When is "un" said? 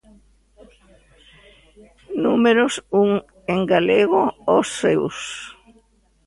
3.03-3.09